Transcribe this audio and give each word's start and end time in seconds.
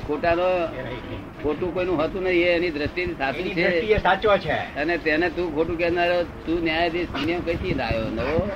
ખોટાનો 0.00 0.42
એ 0.42 0.82
રહી 0.82 0.94
નહીં. 0.94 1.42
ખોટું 1.42 1.74
કોઈનું 1.74 2.04
હતું 2.04 2.22
નહીં 2.22 2.46
એની 2.46 2.70
દ્રષ્ટિ 2.70 3.06
સાચું 3.06 3.44
છે. 3.44 3.98
સાચો 3.98 4.36
છે. 4.36 4.52
અને 4.52 4.98
તેને 4.98 5.30
તું 5.30 5.54
ખોટું 5.54 5.78
કહેનારો 5.78 6.22
તું 6.22 6.64
ન્યાયાધીશ 6.64 7.08
નિયમ 7.26 7.40
કઈથી 7.40 7.74
લાયો 7.74 8.04
નવો? 8.04 8.50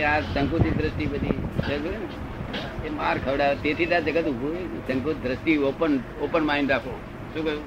આ 0.00 0.20
સંકુચિત 0.20 0.76
દ્રષ્ટિ 0.76 1.06
બધી? 1.06 1.32
એ 2.86 2.90
માર 2.90 3.18
ખવડાવે. 3.18 3.56
તેથી 3.62 3.86
તો 3.86 4.00
જગત 4.00 4.24
ઉભું 4.24 4.86
સંકુચ 4.86 5.16
દ્રષ્ટિ 5.16 5.56
ઓપન 5.56 6.00
ઓપન 6.22 6.44
માઇન્ડ 6.44 6.70
રાખો. 6.70 7.00
શું 7.34 7.44
કહ્યું? 7.44 7.62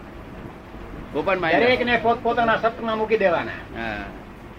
ઓપન 1.15 1.39
માઇન્ડ 1.39 1.85
ને 1.85 1.99
પોત 2.03 2.23
પોતાના 2.23 2.55
સપના 2.55 2.95
મૂકી 2.95 3.17
દેવાના. 3.17 3.81
હા. 3.83 4.05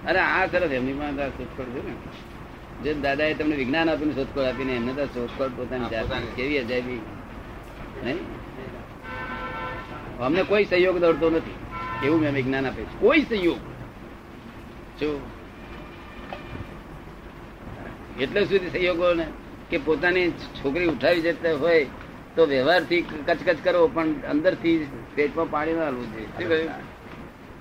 અરે 0.07 0.19
આ 0.19 0.47
સરસ 0.47 0.71
એમની 0.71 0.93
માં 0.93 1.11
સુખ 1.11 1.61
આ 1.61 1.65
ને. 1.65 2.34
જે 2.83 2.95
દાદાએ 2.95 3.35
તમને 3.35 3.57
વિજ્ઞાન 3.57 3.91
આપીને 3.91 4.15
શોધખોળ 4.15 4.45
આપીને 4.45 4.73
એમને 4.73 4.93
તો 4.93 5.07
શોધખોળ 5.07 5.49
પોતાની 5.49 5.91
જાત 5.91 6.07
કેવી 6.37 6.59
અજાયબી? 6.59 7.01
નહીં 8.05 8.19
અમને 10.19 10.43
કોઈ 10.43 10.65
સહયોગ 10.65 10.99
દોડતો 10.99 11.31
નથી. 11.31 11.55
એવું 12.07 12.21
મેં 12.21 12.35
વિજ્ઞાન 12.35 12.67
આપે 12.67 12.83
છે. 12.83 13.01
કોઈ 13.01 13.21
સહયોગ. 13.21 13.59
જો 15.01 15.21
એટલે 18.21 18.45
સુધી 18.45 18.71
સહયોગો 18.71 19.15
ને 19.15 19.27
કે 19.71 19.79
પોતાની 19.79 20.31
છોકરી 20.31 20.87
ઉઠાવી 20.87 21.21
જતા 21.21 21.55
હોય 21.55 21.87
તો 22.37 22.47
વ્યવહારથી 22.47 23.03
કચકચ 23.27 23.57
કરો 23.65 23.91
પણ 23.95 24.09
અંદરથી 24.31 24.87
પેટમાં 25.15 25.51
પાણી 25.51 25.73
ના 25.73 25.83
હાલવું 25.83 26.13
જોઈએ. 26.13 26.27
શું 26.27 26.49
કહ્યું? 26.49 26.71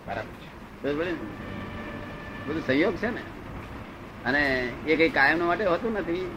બરાબર? 0.07 1.05
બધું 2.47 2.67
સહયોગ 2.67 2.95
છે 2.95 3.07
ને? 3.07 3.21
અને 4.25 4.69
એ 4.87 4.95
કઈ 4.95 5.09
કાયમ 5.09 5.45
માટે 5.45 5.65
હોતું 5.65 5.93
નથી. 5.93 6.31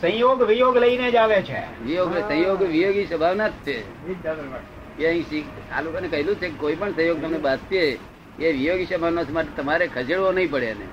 સંયોગ 0.00 0.42
વિયોગ 0.42 0.76
લઈને 0.76 1.10
જ 1.10 1.16
આવે 1.16 1.42
છે. 1.42 1.82
વિયોગ 1.82 2.18
સંયોગ 2.18 2.62
વિયોગી 2.62 3.06
સ્વભાવના 3.06 3.48
જ 3.48 3.52
છે. 3.52 3.78
એ 4.98 5.06
અહીં 5.06 5.22
શીખ 5.22 5.44
આ 5.76 5.80
લોકોને 5.80 6.08
કહેલું 6.08 6.36
છે 6.36 6.48
કોઈ 6.50 6.74
પણ 6.74 6.92
સંયોગ 6.92 7.22
તમને 7.22 7.38
બાંધશે 7.38 7.98
એ 8.38 8.52
વિયોગી 8.52 8.84
સ્વભાવનો 8.84 9.22
માટે 9.32 9.62
તમારે 9.62 9.86
ખસેડવો 9.86 10.32
નહીં 10.32 10.50
પડે 10.50 10.66
એને. 10.66 10.86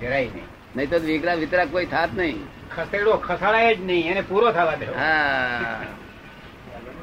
જરાય 0.00 0.24
નહીં. 0.24 0.44
નહીં 0.76 0.90
તો 0.90 0.98
વિકરા 0.98 1.34
વિતરા 1.34 1.64
કોઈ 1.64 1.86
થાત 1.86 2.08
નહીં. 2.14 2.46
ખસેડો 2.76 3.12
ખસાડાય 3.16 3.74
જ 3.74 3.80
નહીં 3.80 4.10
એને 4.10 4.20
પૂરો 4.20 4.52
થવા 4.52 4.74
દે. 4.74 4.86
હા. 4.86 5.82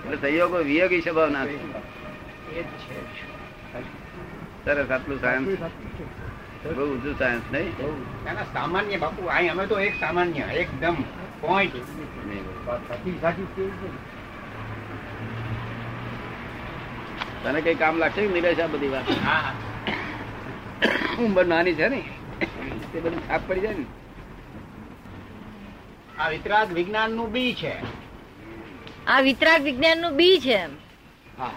એટલે 0.05 0.29
સંયોગો 0.29 0.57
વિયોગી 0.57 1.01
સ્વભાવના 1.01 1.45
છે. 1.45 1.85
સરસ 4.65 4.91
આટલું 4.91 5.21
સાયન્સ 5.21 5.47
બહુ 6.65 6.83
ઊંચું 6.85 7.15
સાયન્સ 7.19 7.47
નહીં? 7.51 7.71
સામાન્ય 8.53 8.97
બાપુ 8.97 9.21
અહીં 9.27 9.51
અમે 9.51 9.65
તો 9.67 9.79
એક 9.79 9.95
સામાન્ય 9.99 10.45
એકદમ 10.61 10.95
પોઈન્ટ 11.41 11.75
તને 17.43 17.59
કઈ 17.61 17.75
કામ 17.75 17.95
લાગશે 17.97 18.21
કે 18.21 18.31
નિલેશ 18.33 18.59
આ 18.59 18.67
બધી 18.67 18.89
વાત? 18.89 19.07
ઉંમર 21.19 21.45
નાની 21.45 21.75
છે 21.75 21.87
ને 21.87 22.01
તે 22.91 22.97
બધું 22.99 23.21
છાપ 23.29 23.41
પડી 23.47 23.61
જાય 23.61 23.77
ને. 23.77 23.85
આ 26.19 26.29
વિતરાગ 26.29 26.69
વિજ્ઞાનનું 26.73 27.31
બી 27.31 27.53
છે. 27.55 27.73
આ 29.07 29.19
વિતરાગ 29.21 29.61
વિજ્ઞાનનું 29.63 30.13
બી 30.15 30.37
છે 30.39 30.59
હા. 31.39 31.53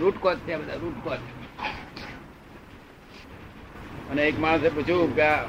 રૂટ 0.00 0.16
કોચ 0.20 0.38
છે 0.46 0.56
બધા 0.56 0.74
રૂટ 0.74 0.98
કોચ 1.04 1.20
અને 4.10 4.22
એક 4.22 4.38
માણસે 4.38 4.68
પૂછ્યું 4.68 5.16
કે 5.16 5.22
આ 5.22 5.44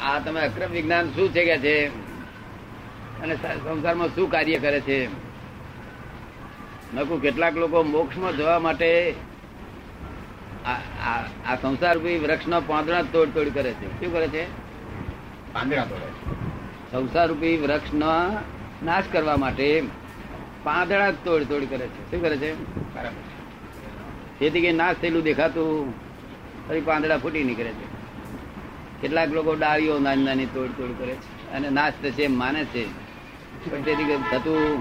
આ 0.00 0.20
તમે 0.24 0.40
અક્રમ 0.40 0.70
વિજ્ઞાન 0.70 1.10
શું 1.10 1.32
છે 1.32 1.44
કે 1.44 1.58
છે? 1.58 1.86
અને 3.20 3.36
સંસારમાં 3.36 4.08
શું 4.08 4.30
કાર્ય 4.30 4.58
કરે 4.58 4.80
છે? 4.80 5.08
નકુ 6.94 7.18
કેટલાક 7.18 7.56
લોકો 7.56 7.82
મોક્ષમાં 7.82 8.36
જવા 8.36 8.58
માટે 8.58 9.14
આ 11.46 11.56
સંસાર 11.62 11.94
રૂપી 11.94 12.18
વૃક્ષના 12.18 12.60
પાંદડા 12.60 13.02
તોડ 13.02 13.34
તોડ 13.34 13.54
કરે 13.54 13.72
છે. 13.72 14.00
શું 14.00 14.12
કરે 14.12 14.28
છે? 14.28 14.46
પાંદડા 15.52 15.84
તોડે 15.84 16.36
સંસાર 16.92 17.28
રૂપી 17.28 17.56
વૃક્ષનો 17.56 18.36
નાશ 18.82 19.04
કરવા 19.12 19.36
માટે 19.36 19.82
પાંદડા 20.64 21.10
તોડ 21.10 21.42
તોડ 21.42 21.70
કરે 21.70 21.86
છે. 21.86 22.10
શું 22.10 22.22
કરે 22.22 22.36
છે? 22.36 22.74
બરાબર 22.94 23.22
જેથી 24.40 24.60
કે 24.60 24.72
નાશ 24.72 24.96
થયેલું 25.00 25.22
દેખાતું. 25.22 26.05
ફરી 26.66 26.82
પાંદડા 26.82 27.18
ફૂટી 27.18 27.44
નીકળે 27.44 27.72
છે. 27.72 27.86
કેટલાક 29.00 29.30
લોકો 29.30 29.52
ડાળીઓ 29.56 29.94
નાની 29.98 30.24
નાની 30.24 30.48
તોડ 30.48 30.72
તોડ 30.74 30.92
કરે 30.96 31.14
છે 31.16 31.26
અને 31.52 31.68
નાશ 31.70 31.96
થશે 32.00 32.22
એમ 32.24 32.34
માને 32.34 32.62
છે. 32.66 32.82
પણ 33.62 33.82
તેથી 33.84 34.06
થતું 34.24 34.78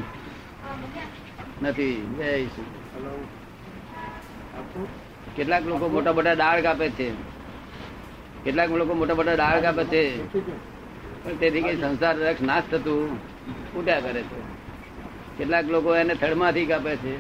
નથી. 1.62 1.78
જય 2.14 2.28
શ્રી 2.48 2.72
કેટલાક 5.36 5.64
લોકો 5.66 5.86
મોટા 5.90 6.14
મોટા 6.14 6.36
ડાળ 6.36 6.60
કાપે 6.62 6.88
છે. 6.92 7.08
કેટલાક 8.46 8.70
લોકો 8.72 8.94
મોટા 8.94 9.16
મોટા 9.16 9.36
ડાળ 9.36 9.60
કાપે 9.62 9.84
છે. 9.86 10.02
પણ 11.22 11.38
તેથી 11.40 11.64
કઈ 11.64 11.78
સંસાર 11.82 12.16
રક્ષ 12.22 12.44
નાશ 12.44 12.68
થતું 12.70 13.10
ફૂટ્યા 13.68 14.04
કરે 14.06 14.22
છે. 14.24 14.40
કેટલાક 15.38 15.66
લોકો 15.68 15.90
એને 15.96 16.14
થડમાંથી 16.16 16.68
કાપે 16.68 16.94
છે. 16.98 17.14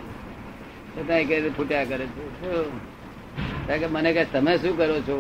છતાં 0.94 1.24
કઈ 1.26 1.52
ફૂટ્યા 1.52 1.86
કરે 1.86 2.06
છે. 2.08 2.24
કે 3.68 3.88
મને 3.88 4.14
કે 4.14 4.24
તમે 4.26 4.58
શું 4.58 4.74
કરો 4.78 4.98
છો? 5.08 5.18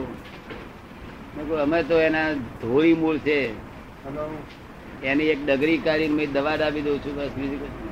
અમે 1.61 1.79
તો 1.83 1.95
એના 2.00 2.33
ધોળી 2.61 2.94
મૂળ 2.94 3.17
છે. 3.17 3.39
એની 5.03 5.23
એક 5.23 5.39
ડગરી 5.45 5.78
કાઢીને 5.78 6.16
મેં 6.16 6.31
દવા 6.31 6.55
ડાબી 6.55 6.81
દઉં 6.81 7.00
છું 7.05 7.13
બસ 7.16 7.31
બીજું 7.38 7.59
કશું. 7.61 7.89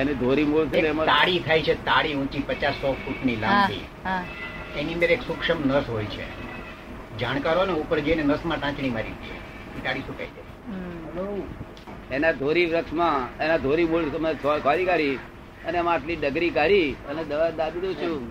એની 0.00 0.14
ધોરી 0.14 0.44
મૂળ 0.44 0.66
છે 0.66 0.76
એક 0.76 0.82
ને 0.82 0.88
એમાં 0.88 1.06
તાળી 1.06 1.38
થાય 1.38 1.62
છે 1.62 1.74
તાળી 1.84 2.14
ઊંચી 2.14 2.44
પચાસ 2.48 2.74
સો 2.74 2.88
ફૂટની 3.04 3.36
લાંબી. 3.36 3.84
એની 4.76 4.94
અંદર 4.94 5.10
એક 5.10 5.22
સૂક્ષ્મ 5.22 5.58
નસ 5.64 5.86
હોય 5.88 6.04
છે. 6.04 6.26
જાણકારો 7.20 7.62
ને 7.64 7.72
ઉપર 7.72 7.98
જઈને 7.98 8.22
નસમાં 8.22 8.58
ટાંચણી 8.60 8.90
મારી 8.90 9.16
છે. 9.24 9.36
તાળી 9.84 10.00
સુકાઈ 10.00 10.26
જાય. 10.36 10.46
એના 12.10 12.32
ધોરી 12.32 12.66
વૃક્ષમાં 12.66 13.16
એના 13.44 13.56
ધોરી 13.56 13.84
મૂળ 13.84 14.04
તમે 14.04 14.30
ખોરી 14.34 14.84
કાઢી. 14.84 15.18
અને 15.68 15.78
એમાં 15.78 15.94
આટલી 15.94 16.16
ડગરી 16.16 16.50
કાઢી 16.50 16.96
અને 17.08 17.24
દવા 17.24 17.50
દાબી 17.50 17.80
દઉં 17.80 17.94
છું 17.94 18.22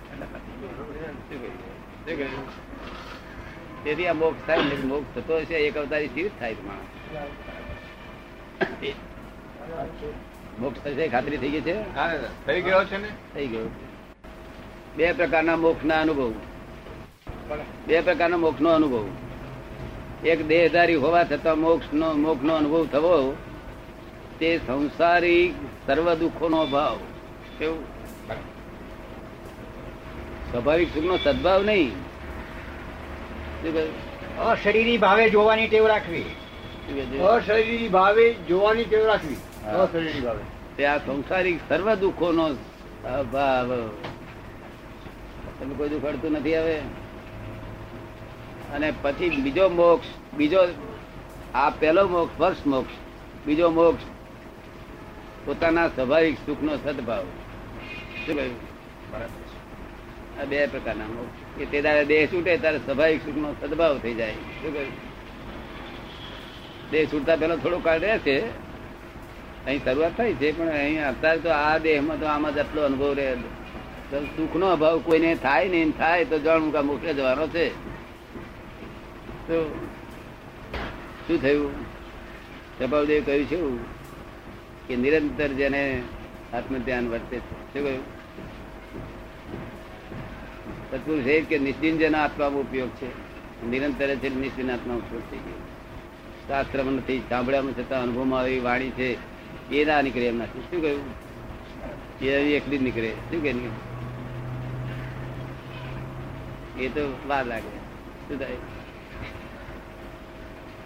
તેથી 3.84 4.08
આ 4.08 4.14
મોક્ષ 4.14 4.48
થાય 4.48 4.58
ને 4.58 4.76
મોક્ષ 4.86 5.16
થતો 5.16 5.38
હશે 5.38 5.54
એક 5.54 5.78
અવતારી 5.78 6.08
સ્થિર 6.08 6.32
થાય 6.40 6.54
માણસ 6.54 6.88
મોક્ષ 10.60 10.80
થશે 10.82 11.08
ખાતરી 11.08 11.38
થઈ 11.38 11.50
ગઈ 11.50 11.62
છે? 11.62 11.76
થઈ 12.46 12.62
ગયો 12.62 12.86
છે 12.86 12.98
ને? 12.98 13.10
થઈ 13.34 13.48
ગયો. 13.48 13.70
બે 14.98 15.14
પ્રકારના 15.14 15.56
મોક્ષના 15.56 16.02
અનુભવ. 16.02 16.32
બે 17.88 18.02
પ્રકારના 18.02 18.38
મોક્ષનો 18.38 18.70
અનુભવ. 18.70 19.06
એક 20.26 20.48
દેહધારી 20.48 20.96
હોવા 20.96 21.24
છતાં 21.24 21.58
મોક્ષનો 21.58 22.14
મોક્ષનો 22.14 22.54
અનુભવ 22.54 22.86
થવો 22.86 23.38
તે 24.40 24.58
સંસારી 24.68 25.54
સર્વ 25.88 26.14
દુઃખોનો 26.14 26.58
અભાવ. 26.58 26.98
કેવું 27.60 27.84
સ્વાભાવિક 30.52 30.90
સુખનો 30.94 31.18
સદભાવ 31.18 31.64
નહીં. 31.64 31.92
અશરીરી 34.50 34.98
ભાવે 34.98 35.30
જોવાની 35.30 35.68
ટેવ 35.68 35.88
રાખવી? 35.88 36.26
અશરીરી 37.22 37.88
ભાવે 37.88 38.26
જોવાની 38.50 38.84
ટેવ 38.84 39.06
રાખવી. 39.06 39.40
અશરીરી 39.66 40.22
ભાવે. 40.22 40.44
તે 40.78 40.86
આ 40.86 40.98
સંસારિક 40.98 41.58
સર્વ 41.70 41.88
દુઃખોનો 41.96 42.46
અભાવ. 43.14 43.70
તમે 45.60 45.74
કોઈ 45.78 45.90
દુઃખ 45.90 46.06
અડતું 46.06 46.32
નથી 46.32 46.58
હવે. 46.58 46.78
અને 48.76 48.94
પછી 49.02 49.30
બીજો 49.30 49.66
મોક્ષ 49.70 50.08
બીજો 50.38 50.62
આ 51.56 51.70
પહેલો 51.70 52.04
મોક્ષ 52.08 52.38
ફર્સ્ટ 52.40 52.68
મોક્ષ 52.68 52.96
બીજો 53.46 53.68
મોક્ષ 53.70 54.04
પોતાના 55.46 55.88
સ્વાભાવિક 55.88 56.36
સુખનો 56.46 56.74
સદભાવ. 56.76 57.26
શું 57.26 57.26
કહ્યું 57.26 57.47
આ 60.42 60.44
બે 60.44 60.66
પ્રકારના 60.66 61.06
મોક્ષ. 61.06 61.60
કે 61.60 61.66
તે 61.66 61.82
દાડે 61.82 62.06
દેહ 62.06 62.28
છૂટે 62.28 62.58
ત્યારે 62.58 62.78
સ્વાભાવિક 62.78 63.22
સુખનો 63.26 63.56
સદભાવ 63.62 63.98
થઈ 63.98 64.14
જાય. 64.14 64.32
શું 64.32 64.74
કહ્યું? 64.74 64.92
દેહ 66.92 67.06
છૂટતા 67.06 67.36
પેલો 67.36 67.58
થોડો 67.58 67.80
કાળ 67.80 68.00
રહે 68.00 68.18
છે. 68.18 68.68
અહીં 69.66 69.84
શરૂઆત 69.84 70.18
થાય 70.18 70.34
છે 70.34 70.52
પણ 70.58 70.68
અહીં 70.68 71.08
અત્યારે 71.08 71.40
તો 71.40 71.50
આ 71.50 71.78
દેહમાં 71.78 72.20
તો 72.20 72.26
આમાં 72.26 72.54
જ 72.54 72.58
આટલો 72.58 72.82
અનુભવ 72.82 73.14
રહે 73.14 73.36
સુખનો 74.12 74.68
અભાવ 74.68 75.00
કોઈને 75.00 75.36
થાય 75.36 75.70
નહીં 75.70 75.92
થાય 75.92 76.26
તો 76.26 76.40
જાણવું 76.40 77.02
કે 77.02 77.10
આ 77.10 77.12
જવાનો 77.12 77.48
છે. 77.48 77.70
તો 79.48 79.76
શું 81.28 81.42
થયું? 81.42 81.72
કપાલદેવ 82.80 83.24
કહ્યું 83.26 83.46
છે 83.48 83.58
કે 84.88 84.96
નિરંતર 84.96 85.48
જેને 85.48 86.02
આત્મ 86.54 86.78
ધ્યાન 86.78 87.10
વર્તે 87.10 87.38
છે. 87.38 87.74
શું 87.74 87.84
કહ્યું? 87.84 88.17
તત્પુરુષ 90.92 91.26
એ 91.26 91.42
કે 91.42 91.58
નિશ્ચિન 91.60 91.98
જેના 91.98 92.24
આત્મામાં 92.24 92.62
ઉપયોગ 92.62 92.90
છે. 92.90 93.10
નિરંતર 93.68 94.16
છે 94.16 94.36
નિશ્ચિન 94.36 94.72
આત્મા 94.72 94.94
ઉપયોગ 94.94 95.22
થઈ 95.32 95.38
ગયો. 95.38 95.60
શાસ્ત્રમાં 96.48 96.94
નથી 96.94 97.22
સાંભળ્યામાં 97.30 97.72
છતાં 97.72 98.04
અનુભવમાં 98.04 98.40
આવી 98.40 98.60
વાણી 98.60 98.90
છે, 98.90 99.18
એ 99.76 99.86
ના 99.86 100.02
નીકળે 100.02 100.26
એમ 100.26 100.38
નથી 100.38 100.60
શું 100.60 100.82
કહ્યું? 100.82 101.02
એ 102.22 102.30
એકલી 102.30 102.78
જ 102.78 102.82
નીકળે. 102.82 103.10
શું 103.10 103.44
કે 103.44 103.54
એ 106.84 106.88
તો 106.88 107.18
વાર 107.28 107.46
લાગે. 107.46 107.76
શું 108.28 108.40
થાય? 108.40 108.56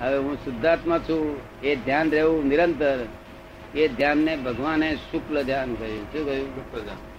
હવે 0.01 0.17
હું 0.17 0.35
શુદ્ધાત્મા 0.35 0.99
છું, 0.99 1.39
એ 1.63 1.75
ધ્યાન 1.75 2.11
રહેવું 2.11 2.47
નિરંતર, 2.47 2.99
એ 3.75 3.87
ધ્યાનને 3.87 4.35
ભગવાને 4.35 4.95
શુક્લ 4.95 5.43
ધ્યાન 5.43 5.75
કહ્યું. 5.75 6.03
શું 6.13 6.25
કહ્યું? 6.25 7.10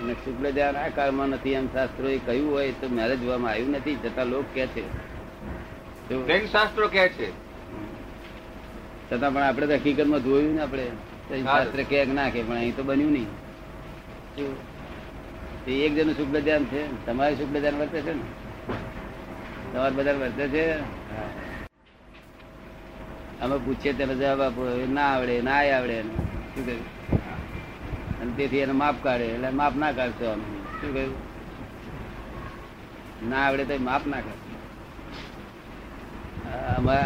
અને 0.00 0.12
શુક્લ 0.12 0.50
ધ્યાન 0.50 0.76
આ 0.76 0.88
કાળમાં 0.88 1.28
નથી 1.28 1.52
એમ 1.52 1.66
શાસ્ત્રો 1.66 2.08
એ 2.08 2.18
કહ્યું 2.18 2.52
હોય 2.52 2.72
તો 2.72 2.88
મેરેજ 2.88 3.20
જોવામાં 3.20 3.50
આવ્યું 3.50 3.70
નથી 3.70 3.96
છતાં 3.96 4.26
લોક 4.26 4.44
કે 4.54 4.66
છે. 4.66 6.46
શાસ્ત્રો 6.52 6.88
કે 6.88 7.08
છે? 7.08 7.30
છતાં 9.10 9.34
પણ 9.34 9.42
આપણે 9.42 9.66
તો 9.66 9.72
હકીકતમાં 9.72 10.22
જોયું 10.22 10.54
ને 10.54 10.62
આપણે. 10.62 10.86
શાસ્ત્ર 11.42 11.82
કે 11.82 12.04
ના 12.04 12.28
કે 12.30 12.42
પણ 12.42 12.56
અહીં 12.56 12.76
તો 12.76 12.82
બન્યું 12.82 13.12
નહીં. 13.12 13.26
તે 15.64 15.72
એક 15.72 15.94
જણનું 15.94 16.14
શુક્લ 16.14 16.40
ધ્યાન 16.40 16.64
છે 16.64 17.06
તમારે 17.06 17.34
શુક્લ 17.34 17.60
ધ્યાન 17.60 17.78
વર્તે 17.78 18.00
છે 18.00 18.12
ને? 18.14 18.24
તમારે 19.72 19.94
બધા 19.94 20.12
વર્તે 20.12 20.48
છે. 20.48 20.66
અમે 23.40 23.56
પૂછીએ 23.56 23.92
ત્યારે 23.92 24.14
જવાબ 24.14 24.42
આપો 24.42 24.86
ના 24.92 25.06
આવડે 25.14 25.42
ના 25.42 25.58
આવડે. 25.78 26.02
શું 26.02 26.66
કહ્યું? 26.66 26.95
અને 28.26 28.34
તેથી 28.38 28.62
એને 28.66 28.74
માપ 28.82 28.96
કાઢે 29.06 29.26
એટલે 29.34 29.50
માપ 29.62 29.74
ના 29.82 29.92
કાઢશો 29.98 30.26
અમે. 30.34 30.46
શું 30.80 30.90
કહ્યું? 30.94 31.14
ના 33.30 33.42
આવડે 33.46 33.64
તો 33.70 33.74
માપ 33.90 34.04
ના 34.14 34.22
કાઢે 34.26 34.54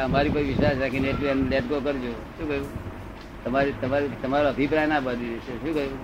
અમારી 0.04 0.32
કોઈ 0.36 0.46
વિશ્વાસ 0.52 0.76
રાખીને 0.84 1.08
એટલું 1.10 1.30
એને 1.34 1.44
લેટ 1.52 1.66
ગો 1.72 1.78
કરજો. 1.88 2.12
શું 2.38 2.46
કહ્યું? 2.50 2.66
તમારી 3.44 3.76
તમારી 3.82 4.16
તમારો 4.22 4.48
અભિપ્રાય 4.54 4.88
ના 4.94 5.02
બદલી 5.06 5.34
દેશે. 5.34 5.52
શું 5.62 5.72
કહ્યું? 5.76 6.00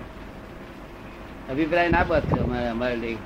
અભિપ્રાય 1.51 1.89
ના 1.95 2.05
બદશો 2.11 2.39
અમારે 2.45 2.69
અમારે 2.75 2.95
લઈ. 3.03 3.17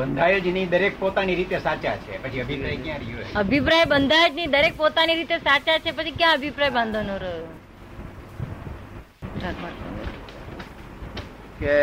બંધાય 0.00 0.40
જ 0.40 0.46
નહીં 0.56 0.68
દરેક 0.74 0.94
પોતાની 1.04 1.38
રીતે 1.40 1.56
સાચા 1.68 1.96
છે. 2.04 2.12
પછી 2.24 2.42
અભિપ્રાય 2.46 2.76
ક્યાં 2.84 3.00
રહ્યો 3.06 3.40
અભિપ્રાય 3.44 3.84
બંધાય 3.94 4.28
જ 4.30 4.36
નહીં 4.40 4.50
દરેક 4.56 4.74
પોતાની 4.82 5.16
રીતે 5.22 5.36
સાચા 5.48 5.78
છે 5.86 5.90
પછી 6.00 6.18
ક્યાં 6.20 6.36
અભિપ્રાય 6.40 6.76
બાંધવાનો 6.78 7.16
રહ્યો? 7.24 7.48
કે 11.60 11.74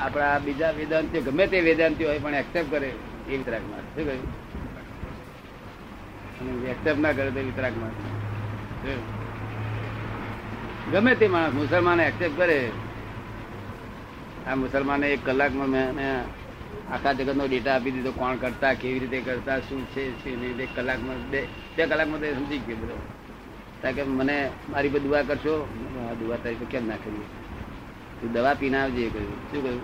આપણા 0.00 0.38
બીજા 0.38 0.70
વેદાંતિઓ, 0.70 1.20
ગમે 1.22 1.46
તે 1.46 1.60
વેદાંતિઓ 1.60 2.08
હોય 2.08 2.18
પણ 2.18 2.34
એક્સેપ્ટ 2.34 2.70
કરે 2.70 2.88
એ 3.28 3.36
વિતરાગમાં. 3.36 3.82
શું 3.94 4.04
કહ્યું? 4.06 4.30
એક્સેપ્ટ 6.68 7.00
ના 7.00 7.12
કરે 7.12 7.30
તો 7.30 7.40
વિતરાગમાં. 7.40 7.90
શું? 8.82 9.00
ગમે 10.92 11.14
તે 11.14 11.26
માણસ 11.28 11.54
મુસલમાન 11.54 12.00
એક્સેપ્ટ 12.00 12.36
કરે, 12.36 12.70
આ 14.46 14.54
મુસલમાને 14.54 15.06
એક 15.10 15.20
કલાકમાં 15.24 15.68
મેં 15.68 16.20
આખા 16.92 17.12
જગતનો 17.12 17.44
ડેટા 17.46 17.74
આપી 17.74 17.90
દીધો, 17.90 18.12
કોણ 18.12 18.36
કરતા, 18.36 18.74
કેવી 18.74 18.98
રીતે 18.98 19.20
કરતા, 19.20 19.58
શું 19.58 19.86
છે, 19.86 20.10
શું 20.22 20.40
નહીં 20.40 20.58
એક 20.58 20.72
કલાકમાં, 20.76 21.30
બે 21.30 21.40
બે 21.76 21.86
કલાકમાં 21.86 22.20
તો 22.20 22.34
સમજી 22.34 22.58
ગયો 22.58 22.76
બધો. 22.76 22.96
કારણ 23.82 23.94
કે 23.94 24.02
મને 24.02 24.50
મારી 24.70 24.88
પર 24.88 24.98
દુઆ 24.98 25.22
કરશો? 25.22 25.54
દુઆ 26.20 26.36
તારી 26.36 26.54
પર 26.54 26.66
કેમ 26.70 26.88
ના 26.88 26.96
કરીએ? 26.96 27.41
તું 28.22 28.32
દવા 28.32 28.54
પીને 28.54 28.78
આવજે 28.78 29.08
કહ્યું. 29.08 29.52
શું 29.52 29.62
કહ્યું? 29.62 29.82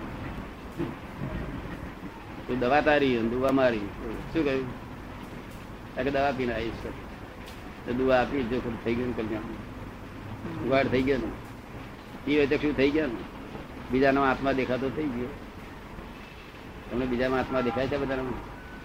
તું 2.47 2.59
દવા 2.59 2.81
તારી 2.81 3.17
દુવા 3.17 3.51
મારી. 3.51 3.79
શું 4.33 4.43
કહ્યું? 4.45 4.67
કે 5.95 6.11
દવા 6.11 6.31
પીને 6.31 6.53
આવીશ 6.53 6.73
તો. 6.83 7.93
દુવા 7.93 8.21
આપી 8.21 8.43
જો 8.43 8.77
થઈ 8.85 8.95
ગયું 8.95 9.15
કલ્યાણ. 9.17 9.41
ઉગાડ 10.65 10.87
થઈ 10.87 11.01
ગયો 11.01 11.17
ને. 11.17 12.31
એ 12.31 12.57
શું 12.57 12.77
થઈ 12.77 12.89
ગયા 12.89 13.05
ને? 13.05 13.23
બીજાનો 13.91 14.21
આત્મા 14.21 14.51
દેખાતો 14.51 14.89
થઈ 14.89 15.03
ગયો. 15.03 15.27
તમને 16.91 17.05
બીજામાં 17.05 17.39
આત્મા 17.39 17.61
દેખાય 17.61 17.87
છે 17.87 17.97
બધા 17.97 18.15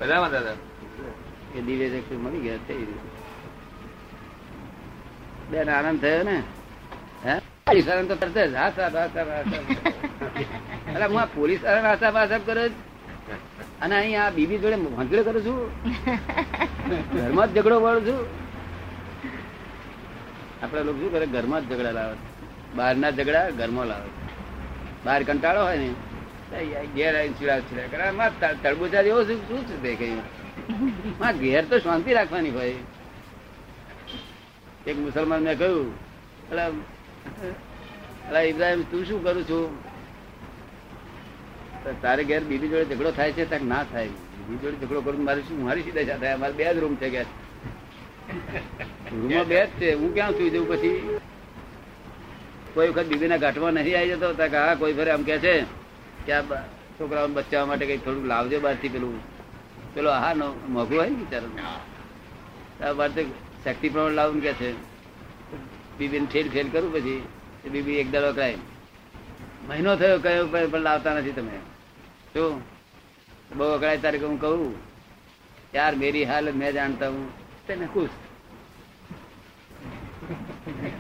બધામાં 0.01 0.31
દાદા. 0.31 0.53
એ 1.55 1.61
દિવ્ય 1.61 1.89
ચક્ષુ 1.91 2.21
મળી 2.21 2.41
ગયા 2.41 2.57
થઈ 2.57 2.75
ગયું 2.75 3.25
બેન 5.51 5.71
આનંદ 5.71 6.01
થયો 6.01 6.23
ને? 6.23 6.43
પોલીસવાળા 7.75 8.09
તો 8.11 8.17
તરત 8.17 8.39
જ 8.45 8.55
હા, 8.55 8.71
સાહેબ 8.71 8.97
હા 8.97 9.09
સાહેબ, 9.09 9.29
હા 10.95 11.21
આ 11.21 11.27
પોલીસવાળા 11.35 11.83
હા 11.85 11.97
સાહેબ 11.97 12.49
હા 12.49 12.69
અને 13.81 13.95
અહીં 13.97 14.35
બીબી 14.37 14.59
જોડે 14.59 14.77
વાંચડે 14.91 15.23
કરું 15.23 15.45
છું. 15.45 15.59
ઘરમાં 17.15 17.49
જ 17.49 17.57
ઝઘડો 17.57 17.77
વાળું 17.81 18.07
છું. 18.07 18.21
આપડે 20.63 20.83
લોકો 20.83 20.99
શું 21.01 21.13
કરે? 21.13 21.27
ઘરમાં 21.29 21.61
જ 21.61 21.71
ઝઘડા 21.71 21.93
લાવે 21.93 22.17
બહારના 22.75 23.11
ઝઘડા 23.13 23.51
ઘરમાં 23.53 23.87
લાવે 23.87 24.11
બહાર 25.05 25.21
કંટાળો 25.25 25.63
હોય 25.63 25.79
ને 25.79 25.89
ઘેર 26.95 27.13
આવીને 27.13 27.37
ચીડા 27.39 27.61
ચીડા 27.61 27.89
કરે. 27.89 28.03
આમાં 28.05 28.33
ત- 28.35 28.57
જેવો 28.99 29.23
શું 29.25 29.41
શું 29.49 29.63
છે 29.69 29.77
તે 29.79 29.95
કઈ 29.97 30.15
માં 31.21 31.37
ઘેર 31.39 31.65
તો 31.65 31.77
શાંતિ 31.81 32.11
રાખવાની 32.13 32.51
હોય. 32.51 32.79
એક 34.87 34.97
મુસલમાન 34.99 35.43
મેં 35.43 35.57
કહ્યું, 35.57 35.89
અલા 36.51 36.69
અલા 38.29 38.41
ઇબ્રાહિમ, 38.41 38.83
તું 38.91 39.05
શું 39.07 39.25
કરું 39.25 39.45
છું? 39.45 39.65
તારે 42.03 42.25
ઘેર 42.25 42.43
બીબી 42.45 42.69
જોડે 42.69 42.85
ઝઘડો 42.85 43.11
થાય 43.11 43.33
છે 43.33 43.45
તક 43.51 43.63
ના 43.63 43.85
થાય. 43.93 44.09
બીબી 44.09 44.57
જોડે 44.63 44.77
ઝઘડો 44.81 45.01
કરું 45.01 45.25
મારે 45.25 45.41
શું 45.41 45.65
મારી 45.65 45.83
સીધા 45.83 46.17
થાય 46.17 46.33
અમારે 46.35 46.53
બે 46.53 46.65
જ 46.75 46.79
રૂમ 46.79 46.95
છે 46.97 47.09
કે 47.11 47.23
રૂમમાં 49.13 49.45
બે 49.45 49.61
જ 49.67 49.69
છે. 49.81 49.93
હું 49.95 50.15
ક્યાં 50.15 50.33
સુઈ 50.33 50.51
જઉં 50.51 50.69
પછી? 50.69 51.19
કોઈ 52.75 52.89
વખત 52.89 53.07
બીબીના 53.07 53.37
ગાંઠમાં 53.37 53.73
નહીં 53.73 53.99
આવી 53.99 54.11
જતો 54.11 54.33
તો 54.33 54.49
કે 54.49 54.57
હા, 54.57 54.75
કોઈ 54.75 54.93
ફરે 54.93 55.11
આમ 55.11 55.23
કે 55.23 55.39
છે 55.39 55.55
કે 56.27 56.33
આ 56.33 56.43
છોકરાઓ 57.01 57.29
બચાવવા 57.29 57.67
માટે 57.67 57.87
કઈ 57.87 57.99
થોડુંક 57.99 58.27
લાવજો 58.27 58.61
બહારથી 58.61 58.89
પેલું. 58.89 59.15
પેલો, 59.95 60.11
હા, 60.11 60.35
નો, 60.35 60.49
મોઘું 60.69 60.99
હોય 60.99 61.11
બિચારો. 61.11 61.49
બહારથી 62.95 63.33
શક્તિ 63.65 63.89
પ્રમાણે 63.89 64.15
લાવું 64.15 64.43
કે 64.43 64.53
છે. 64.53 64.71
બીબીને 65.99 66.27
ઠેલ 66.33 66.49
ઠેલ 66.49 66.69
કરું 66.73 66.93
પછી. 66.93 67.23
બીબી 67.73 67.99
એક 67.99 68.11
દાડો 68.13 68.33
કરાય. 68.33 68.59
મહિનો 69.69 69.97
થયો 69.97 70.19
કયો 70.19 70.47
પણ 70.47 70.81
લાવતા 70.81 71.15
નથી 71.15 71.33
તમે. 71.33 71.57
શું? 72.33 72.63
બહુ 73.57 73.65
અકળાય 73.65 73.99
તારે 73.99 74.19
હું 74.19 74.41
કહું 74.41 74.75
યાર 75.75 75.97
મેરી 75.97 76.25
હાલત 76.25 76.55
મેં 76.55 76.73
જાણતા 76.73 77.09
હું. 77.09 77.25
તેને 77.67 77.87
ખુશ. 77.87 78.17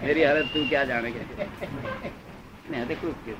મેરી 0.02 0.24
હાલત 0.24 0.46
તું 0.52 0.68
ક્યાં 0.68 0.86
જાણે 0.86 1.10
કે? 1.10 1.22
ખુશ 2.94 3.20
કે 3.26 3.34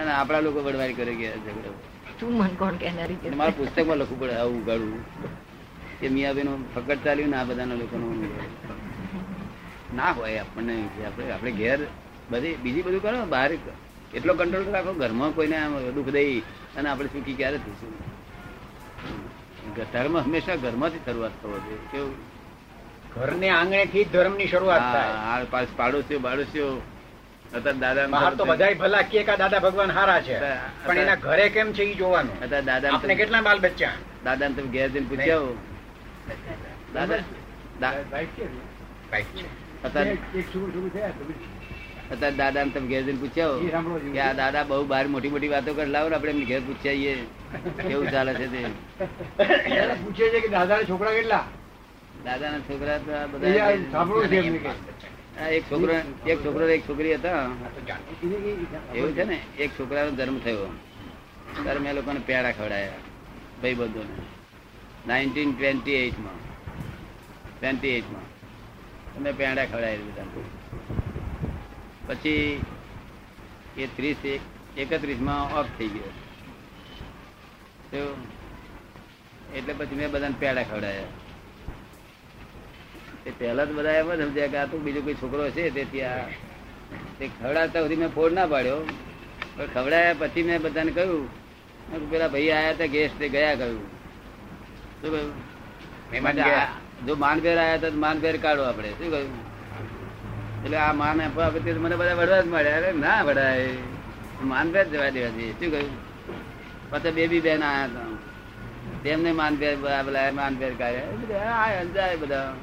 અને 0.00 0.10
આપણા 0.10 0.40
લોકો 0.40 0.62
બળવારી 0.62 0.94
કરે 0.94 1.14
ગયા 1.14 1.32
ઝઘડો. 1.34 1.70
તું 2.20 2.32
મન 2.38 2.54
કોણ 2.54 2.76
કહેનારી 2.76 3.16
છે 3.16 3.30
મારા 3.30 3.50
પુસ્તકમાં 3.50 3.96
લખવું 3.96 4.20
પડે 4.20 4.34
આવું 4.34 4.62
ઉગાડવું. 4.62 5.02
કે 6.00 6.08
મિયાબેનો 6.08 6.52
ફકડ 6.74 6.98
ચાલ્યું 7.04 7.30
ને 7.30 7.36
આ 7.36 7.44
બધાના 7.44 7.74
લોકોનું 7.74 8.18
ના 9.94 10.12
હોય 10.12 10.38
આપણને 10.38 10.82
આપણે 11.06 11.30
આપણે 11.30 11.50
ઘેર 11.50 11.78
બધી 12.30 12.54
બીજી 12.54 12.82
બધું 12.82 13.02
કરો 13.02 13.26
બહાર 13.26 13.50
એટલો 14.14 14.34
કંટ્રોલ 14.34 14.64
રાખો 14.72 14.92
ઘરમાં 14.92 15.30
કોઈને 15.30 15.68
દુઃખ 15.94 16.06
દઈ 16.06 16.40
અને 16.76 16.88
આપણે 16.88 17.06
સુખી 17.06 17.32
ક્યારે 17.32 17.58
થઈશું? 17.58 18.16
ધર્મ 19.92 20.16
હંમેશા 20.16 20.56
ઘરમાંથી 20.56 20.98
શરૂઆત 21.04 21.30
થવો 21.42 21.58
જોઈએ. 21.58 21.78
કેવું 21.92 22.14
ઘરને 23.14 23.48
આંગણે 23.48 23.86
થી 23.86 24.04
જ 24.04 24.12
ધર્મની 24.12 24.46
શરૂઆત 24.46 24.80
થાય. 24.80 25.12
હા, 25.12 25.44
પાસ 25.50 25.66
પાડોશીઓ 25.76 26.18
બાડોશીઓ 26.18 26.82
અત્યારે 27.54 27.78
દાદા 27.78 28.06
બહાર 28.06 28.34
તો 28.34 28.44
બધા 28.44 28.72
ભલા 28.74 29.02
કે 29.02 29.24
દાદા 29.24 29.58
ભગવાન 29.58 29.90
હારા 29.90 30.20
છે. 30.20 30.40
પણ 30.86 30.98
એના 30.98 31.14
ઘરે 31.14 31.48
કેમ 31.48 31.72
છે 31.72 31.82
એ 31.82 31.94
જોવાનું? 31.94 32.40
અત્યારે 32.40 32.66
દાદા 32.66 32.90
આપણે 32.90 33.14
કેટલા 33.14 33.40
બાલ 33.40 33.58
બચ્ચા 33.58 33.90
દાદા 34.24 34.48
ને 34.48 34.54
તમે 34.54 34.68
ઘેર 34.68 34.88
જઈને 34.88 35.06
પૂછ્યા 35.08 35.38
દાદા 36.94 37.16
દા- 37.80 38.02
બાઈક 38.10 38.28
છે. 38.28 38.46
બાઈક 39.10 39.26
છે. 39.26 39.65
અત્યારે 39.84 40.12
દાદા 42.36 42.64
ને 42.64 42.70
તમે 42.74 42.88
ઘેર 42.90 43.02
જઈને 43.06 43.20
પૂછ્યા 43.22 43.58
કે 44.14 44.20
આ 44.20 44.34
દાદા 44.40 44.64
બહુ 44.70 44.84
બહાર 44.92 45.06
મોટી 45.14 45.32
મોટી 45.34 45.52
વાતો 45.54 45.70
કરે. 45.74 45.86
લાવો 45.94 46.08
ને 46.08 46.16
આપણે 46.16 46.30
એમને 46.34 46.46
ઘેર 46.50 46.62
પૂછાઈએ 46.68 47.14
કેવું 47.88 48.08
ચાલે 48.14 48.32
છે 48.38 48.46
તે? 48.52 48.60
પૂછે 50.02 50.24
છે 50.32 50.38
કે 50.40 50.48
દાદાના 50.56 50.88
છોકરા 50.90 51.14
કેટલા? 51.18 51.44
દાદા 52.26 52.50
ના 52.50 52.62
છોકરા 52.68 52.98
તો 53.06 53.12
બધા 53.32 53.70
એક 55.56 55.64
છોકરો 55.70 55.92
એક 56.26 56.38
છોકરો 56.44 56.64
એક 56.76 56.82
છોકરી 56.88 57.14
હતા. 57.14 57.42
એવું 58.94 59.12
છે 59.16 59.24
ને? 59.24 59.38
એક 59.58 59.70
છોકરાનો 59.78 60.10
જન્મ 60.18 60.38
થયો. 60.44 60.70
ત્યારે 61.62 61.80
મેં 61.80 61.92
લોકોને 61.98 62.20
પેડા 62.28 62.54
ખવડાયા. 62.58 63.02
ભાઈ 63.60 63.78
બંધોને 63.80 64.14
નાઇન્ટીન 65.08 65.50
ટ્વેન્ટી 65.52 65.98
એઇટમાં 66.00 66.40
ટ્વેન્ટી 67.58 67.92
એઇટમાં 67.98 68.25
અમે 69.16 69.30
પેંડા 69.38 69.66
ખવડાવી 69.72 70.08
બધા 70.08 70.28
પછી 72.08 72.46
એ 73.82 73.86
ત્રીસ 73.96 74.20
એકત્રીસમાં 74.82 75.42
ઓફ 75.58 75.70
થઈ 75.78 75.90
ગયો. 75.94 76.12
એટલે 79.56 79.72
પછી 79.78 79.98
મેં 80.00 80.10
બધાને 80.14 80.36
પેડા 80.42 80.66
ખવડાયા 80.70 81.12
એ 83.26 83.30
પહેલા 83.38 83.66
તો 83.68 83.72
બધા 83.78 83.96
એમ 84.00 84.10
જ 84.10 84.20
સમજ્યા 84.22 84.52
કે 84.52 84.58
આ 84.60 84.70
તો 84.70 84.76
બીજો 84.84 85.00
કોઈ 85.06 85.18
છોકરો 85.20 85.42
છે, 85.56 85.64
તેથી 85.76 86.04
આ 86.10 86.24
તે 87.18 87.24
ખવડાવતા 87.38 87.82
સુધી 87.82 88.00
મેં 88.02 88.10
ફોડ 88.16 88.32
ના 88.38 88.48
પાડ્યો. 88.54 88.80
પણ 89.56 89.68
ખવડાયા 89.74 90.20
પછી 90.20 90.46
મેં 90.48 90.58
બધાને 90.64 90.92
કહ્યું 90.96 91.24
પેલા 92.10 92.32
ભાઈ 92.34 92.50
આયા 92.56 92.74
હતા 92.74 92.92
ગેસ્ટ 92.94 93.20
ગયા 93.34 93.56
કહ્યું 93.60 93.84
શું 95.00 95.10
કહ્યું 95.12 95.32
જો 97.04 97.14
માનભેર 97.14 97.58
આયા 97.58 97.74
હતા 97.74 97.90
તો 97.90 97.98
માનભેર 97.98 98.36
કાઢો 98.36 98.62
આપણે. 98.62 98.90
શું 98.90 99.10
કહ્યું? 99.10 99.34
એટલે 100.64 100.76
આ 100.76 100.92
માન 100.92 101.22
આપવા 101.22 101.50
મને 101.50 101.96
બધા 101.96 102.14
વડવા 102.14 102.40
જ 102.40 102.46
મળ્યા. 102.46 102.76
અરે 102.76 102.92
ના 102.92 103.22
વડાય 103.22 103.68
માનભેર 104.42 104.84
જવા 104.84 105.08
દેવા 105.08 105.28
જોઈએ 105.28 105.52
શું 105.52 105.70
કહ્યું? 105.70 105.94
પછી 106.90 107.10
બેબી 107.10 107.40
બેન 107.40 107.64
આયા 107.64 107.84
હતા. 107.84 108.06
તેમને 109.02 109.32
માનભેર 109.32 109.76
પેલા 109.76 110.30
માનભેર 110.32 110.72
કાઢ્યા. 110.74 111.84
જાય 111.84 112.16
બધા. 112.16 112.54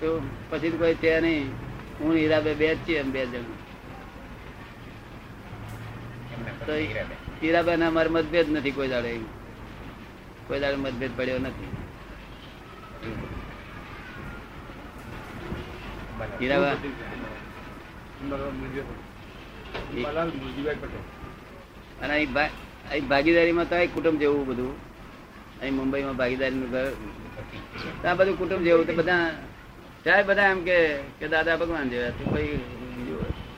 તો 0.00 0.22
પછી 0.50 0.70
તો 0.70 0.76
કોઈ 0.76 0.94
છે 0.94 1.20
નહીં. 1.20 1.50
હું 2.00 2.14
હીરાબે 2.14 2.54
બે 2.54 2.74
જ 2.74 2.78
છીએ 2.78 2.98
એમ 2.98 3.10
બે 3.10 3.26
જણ. 3.26 3.42
તો 6.66 6.72
હીરાબેન. 7.42 7.86
અમારે 7.86 8.08
મતભેદ 8.08 8.52
નથી 8.52 8.70
કોઈ 8.70 8.88
દાડે. 8.88 9.18
કોઈ 10.46 10.60
દાડે 10.60 10.76
મતભેદ 10.76 11.10
પડ્યો 11.16 11.38
નથી. 11.38 11.68
હીરાબા 16.40 16.74
અને 22.02 22.14
અહીં 22.14 23.08
ભાગીદારીમાં 23.08 23.68
તો 23.70 23.76
કુટુંબ 23.94 24.18
જેવું 24.18 24.46
બધું. 24.46 24.72
અહીં 25.60 25.74
મુંબઈમાં 25.74 26.16
ભાગીદારીનું 26.16 26.70
ઘર. 26.70 26.92
આ 28.06 28.14
બધું 28.14 28.38
કુટુંબ 28.38 28.62
જેવું. 28.62 28.86
તો 28.86 28.92
બધા 28.92 29.18
ત્યારે 30.02 30.22
બધા 30.22 30.48
એમ 30.50 30.60
કે 30.64 31.28
દાદા 31.28 31.56
ભગવાન 31.56 31.88
જેવા. 31.88 32.10
તો 32.18 32.30
કોઈ 32.30 32.48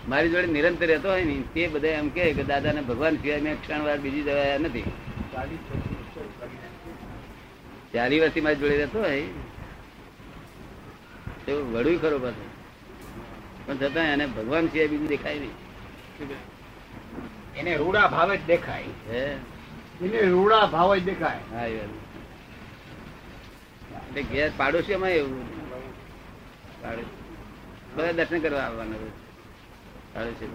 મારી 0.08 0.30
જોડે 0.30 0.46
નિરંતર 0.46 0.86
રહેતો 0.86 1.08
હોય 1.08 1.24
ને 1.24 1.36
તે 1.54 1.68
બધા 1.68 1.88
એમ 2.00 2.08
કે 2.08 2.32
દાદા 2.32 2.46
દાદાને 2.52 2.80
ભગવાન 2.80 3.14
સિવાય 3.16 3.40
મેં 3.40 3.54
ક્ષણ 3.62 3.82
વાર 3.88 3.98
બીજી 3.98 4.22
દવા 4.22 4.58
નથી. 4.58 4.86
ચાલી 7.92 8.20
વર્ષથી 8.20 8.40
મારી 8.40 8.56
જોડે 8.56 8.76
રહેતો 8.76 8.98
હોય. 9.02 9.22
તો 11.46 11.52
વડું 11.72 11.96
ખરો 12.02 12.18
પાછું. 12.18 12.47
પણ 13.68 13.76
છતાં 13.76 14.06
એને 14.06 14.26
ભગવાન 14.26 14.66
સિવાય 14.66 14.88
બીજું 14.88 15.08
દેખાય 15.08 15.38
નહીં 15.38 15.56
એને 17.56 17.76
રૂડા 17.76 18.06
ભાવે 18.06 18.36
જ 18.36 18.40
દેખાય 18.46 18.92
હે 19.08 19.22
એને 20.02 20.20
રૂડા 20.30 20.66
ભાવે 20.66 21.00
જ 21.00 21.04
દેખાય 21.04 21.42
હા. 21.52 21.66
એટલે 24.08 24.22
ઘેર 24.22 24.50
પાડોશીઓમાં 24.56 25.10
એવું 25.10 25.42
પાડોશી. 26.82 27.16
બધા 27.96 28.12
દર્શન 28.12 28.40
કરવા 28.40 28.60
આવવાના. 28.60 29.10
પાડોશી 30.14 30.48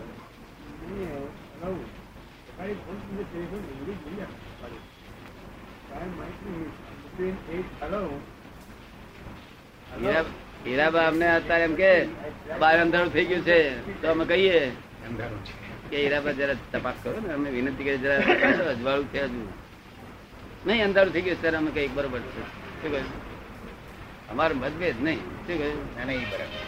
હલાવું. 7.82 8.22
હીરાબા 10.66 11.08
અમને 11.12 11.28
અત્યારે 11.38 11.66
એમ 11.70 11.76
કે 11.82 11.92
બાર 12.62 12.78
અંધારું 12.84 13.12
થઈ 13.16 13.26
ગયું 13.30 13.44
છે 13.48 13.58
તો 14.02 14.06
અમે 14.14 14.24
કહીએ 14.32 14.60
કે 15.90 15.96
હીરાબા 16.04 16.38
જરા 16.40 16.58
તપાસ 16.72 16.98
કરો 17.04 17.20
ને 17.26 17.34
અમે 17.38 17.50
વિનંતી 17.56 17.86
કરી 17.88 18.02
જરા 18.04 18.20
અજવાળું 18.74 19.10
છે 19.14 19.20
હજુ. 19.26 19.42
નહીં 20.68 20.84
અંધારું 20.88 21.14
થઈ 21.14 21.26
ગયું 21.26 21.42
સર 21.42 21.56
અમે 21.60 21.72
કઈ 21.76 21.90
બરોબર 21.96 22.22
છે. 22.36 22.42
શું 22.82 22.90
કહ્યું? 22.92 23.10
અમારો 24.32 24.54
મતભેદ 24.62 24.98
નહીં. 25.08 25.22
શું 25.46 25.58
કહ્યું? 25.60 25.82
નહીં 26.08 26.28
બરાબર. 26.32 26.60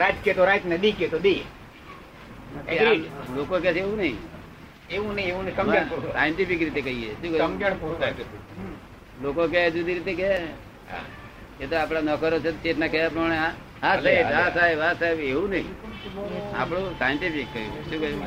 રાત 0.00 0.16
કે 0.24 0.30
તો 0.34 0.42
રાત 0.50 0.64
ને 0.64 0.76
દી 0.84 0.94
કે 0.98 1.06
તો 1.14 1.18
દી. 1.18 1.42
લોકો 3.36 3.54
કે 3.64 3.70
છે 3.72 3.80
એવું 3.86 3.98
નહીં. 4.02 4.18
એવું 4.90 5.14
નહીં 5.14 5.30
એવું. 5.32 5.46
સાયન્ટિફિક 6.12 6.60
રીતે 6.66 6.82
કહીએ. 6.88 7.10
શું 7.22 7.32
સમજણ 7.38 7.74
લોકો 9.22 9.42
કે 9.48 9.60
જુદી 9.70 9.96
રીતે 10.00 10.14
કે. 10.20 10.30
એ 11.62 11.66
તો 11.66 11.74
આપડા 11.76 12.06
નોકરો 12.08 12.36
છે 12.44 12.50
ચેતના 12.62 12.90
કહેવા 12.92 13.12
પ્રમાણે 13.14 13.38
હા 13.38 13.94
સાહેબ 14.04 14.26
હા. 14.36 14.48
સાહેબ 14.56 14.78
હા 14.84 14.94
સાહેબ 15.00 15.18
એવું 15.30 15.50
નહીં. 15.50 15.68
આપણું 16.54 16.86
સાયન્ટિફિક 16.98 17.48
કહ્યું. 17.52 17.72
શું 17.88 17.98
કહ્યું 18.00 18.18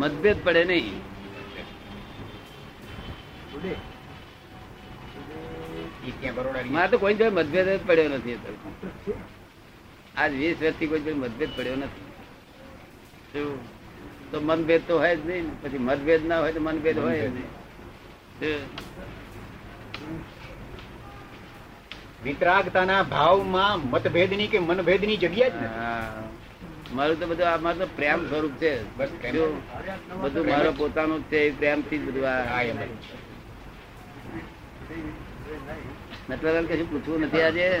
મતભેદ 0.00 0.38
પડે 0.44 0.62
નહીં. 0.64 0.96
મારે 6.72 6.88
તો 6.90 6.96
કોઈ 6.98 7.14
જોડે 7.14 7.34
મતભેદ 7.38 7.68
જ 7.68 7.78
પડ્યો 7.86 8.08
નથી. 8.08 8.38
આજ 10.16 10.32
વીસ 10.40 10.56
વર્ષથી 10.60 10.90
કોઈ 10.90 11.02
જોડે 11.04 11.20
મતભેદ 11.24 11.50
પડ્યો 11.56 11.76
નથી. 11.76 12.04
શું? 13.30 13.58
તો 14.30 14.36
મનભેદ 14.40 14.82
તો 14.88 14.94
હોય 14.98 15.14
જ 15.16 15.22
નહીં 15.28 15.46
પછી 15.62 15.82
મતભેદ 15.88 16.22
ના 16.26 16.40
હોય 16.40 16.52
તો 16.52 16.60
મનભેદ 16.60 16.96
હોય 16.98 17.28
જ 17.28 17.32
નહીં? 17.36 17.50
વિતરાગતાના 22.24 23.02
ભાવમાં 23.02 23.78
મતભેદની 23.90 24.46
કે 24.46 24.58
મનભેદની 24.58 25.16
જગ્યા 25.16 25.48
જ 25.48 25.52
નથી. 25.54 26.94
મારું 26.94 27.20
તો 27.20 27.26
બધું 27.26 27.62
મારું 27.62 27.78
તો 27.78 27.86
પ્રેમ 27.96 28.28
સ્વરૂપ 28.28 28.52
છે? 28.52 28.72
બધું 30.16 30.46
મારો 30.46 30.72
પોતાનું 30.72 31.22
છે 31.22 31.58
પ્રેમથી 31.58 31.98
જ 31.98 32.08
બધું. 32.08 32.24
નટવરલાલ 36.30 36.66
કશું 36.66 36.90
પૂછવું 36.90 37.20
નથી 37.20 37.42
આજે? 37.42 37.80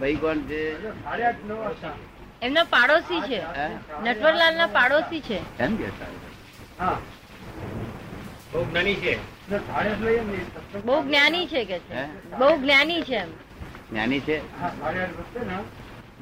ભાઈ 0.00 0.14
કોણ 0.14 0.38
છે. 0.38 0.60
એમનો 2.42 2.64
પાડોશી 2.64 3.20
છે. 3.20 3.40
નટવરલાલ 4.04 4.56
ના 4.56 4.66
પાડોશી 4.66 5.20
છે. 5.20 5.58
એમ 5.58 5.76
કે 5.76 5.88
હા. 6.78 6.98
બહુ 8.52 8.64
જ્ઞાની 8.70 8.94
છે. 8.94 9.39
બહુ 10.84 11.02
જ્ઞાની 11.02 11.46
છે 11.46 11.64
કે 11.64 11.78
છે. 11.78 12.30
બહુ 12.30 12.56
જ્ઞાની 12.56 13.02
છે 13.02 13.14
એમ. 13.14 13.28
જ્ઞાની 13.90 14.20
છે? 14.20 14.40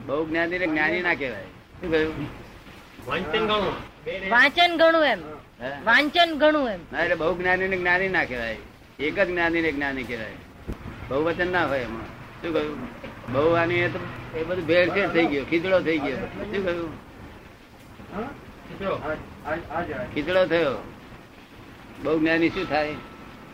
બહુ 0.07 0.27
જ્ઞાની 0.27 0.59
જ્ઞાની 0.59 1.03
ના 1.03 1.15
કહેવાય. 1.15 1.43
શું 1.43 1.91
કહ્યું? 1.91 2.15
વાંચન 3.07 4.77
ગણું. 4.77 5.07
એમ. 5.07 5.21
વાંચન 5.85 6.39
ગણું 6.39 6.69
એમ. 6.69 6.81
ના 6.93 7.03
એટલે 7.03 7.15
બહુ 7.15 7.39
જ્ઞાની 7.39 7.69
ને 7.69 7.77
જ્ઞાની 7.77 8.09
ના 8.09 8.25
કહેવાય. 8.25 8.57
એક 8.99 9.19
જ 9.19 9.29
જ્ઞાની 9.29 9.61
ને 9.61 9.73
જ્ઞાની 9.73 10.03
કહેવાય. 10.03 10.33
બહુ 11.09 11.25
વચન 11.25 11.53
ના 11.53 11.67
હોય 11.67 11.79
એમાં. 11.79 12.07
શું 12.43 12.53
કહ્યું? 12.53 12.89
બહુ 13.33 13.53
આની 13.53 13.75
એ 13.75 13.89
તો 13.89 13.99
એ 14.39 14.45
બધું 14.45 14.67
ભેળસેળ 14.67 15.09
થઈ 15.09 15.27
ગયો. 15.27 15.45
ખીચડો 15.45 15.81
થઈ 15.81 15.99
ગયો. 15.99 16.17
શું 16.17 16.65
કહ્યું. 16.65 16.91
ખીચડો 20.15 20.47
થયો. 20.47 20.79
બહુ 22.03 22.19
જ્ઞાની 22.19 22.49
શું 22.49 22.69
થાય? 22.69 22.95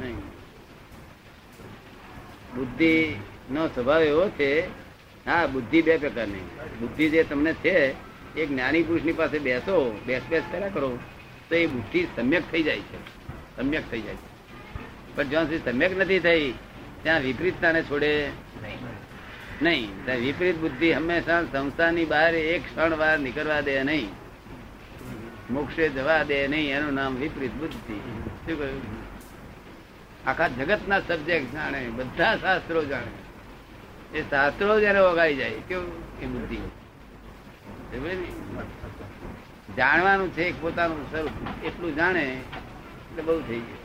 નહીં. 0.00 0.16
બુદ્ધિ 2.56 3.14
નો 3.50 3.66
સ્વભાવ 3.66 4.02
એવો 4.02 4.28
છે 4.28 4.60
હા 5.26 5.46
બુદ્ધિ 5.46 5.82
બે 5.82 5.96
પ્રકારની 5.96 6.50
બુદ્ધિ 6.80 7.08
જે 7.08 7.24
તમને 7.24 7.52
છે 7.52 7.94
એ 8.36 8.46
જ્ઞાની 8.46 8.82
પુરુષની 8.82 9.12
પાસે 9.12 9.38
બેસો 9.38 10.00
બેસ 10.06 10.22
બેસ 10.30 10.42
કર્યા 10.52 10.68
કરો 10.68 10.98
તો 11.48 11.54
એ 11.54 11.66
બુદ્ધિ 11.66 12.06
સમ્યક 12.16 12.42
થઈ 12.52 12.62
જાય 12.62 12.78
છે. 12.78 13.23
સમ્યક 13.56 13.90
થઈ 13.90 14.00
જાય. 14.00 14.16
પણ 15.14 15.22
જ્યાં 15.22 15.44
સુધી 15.44 15.58
સમ્યક 15.58 15.98
નથી 15.98 16.20
થઈ, 16.20 16.54
ત્યાં 17.02 17.20
વિપરીતતાને 17.20 17.82
છોડે 17.82 18.30
નહીં. 19.62 20.04
વિપરીત 20.06 20.56
બુદ્ધિ 20.58 20.92
હંમેશા 20.92 21.42
સંસ્થાની 21.42 22.04
બહાર 22.04 22.34
એક 22.34 22.62
ક્ષણ 22.62 22.96
વાર 22.96 23.18
નીકળવા 23.18 23.60
દે 23.60 23.82
નહીં. 23.82 24.08
મોક્ષે 25.50 25.88
જવા 25.88 26.22
દે 26.22 26.48
નહીં. 26.48 26.76
એનું 26.76 26.94
નામ 26.94 27.16
વિપરીત 27.16 27.52
બુદ્ધિ. 27.52 27.94
શું 27.94 28.58
કહ્યું? 28.58 28.82
આખા 30.26 30.48
જગતના 30.48 31.00
સબ્જેક્ટ 31.00 31.52
જાણે, 31.52 31.88
બધા 31.88 32.36
શાસ્ત્રો 32.36 32.84
જાણે. 32.84 34.18
એ 34.18 34.22
શાસ્ત્રો 34.22 34.80
જ 34.80 34.82
એને 34.82 35.36
જાય, 35.36 35.50
કેવું? 35.50 36.20
એ 36.20 36.26
બુદ્ધિ. 36.26 36.56
જાણવાનું 39.76 40.32
છે 40.32 40.62
પોતાનું 40.62 41.10
સ્વરૂપ. 41.10 41.64
એટલું 41.64 41.94
જાણે 41.94 42.40
એટલે 43.14 43.32
બહુ 43.32 43.40
થઈ 43.40 43.58
ગયું. 43.58 43.82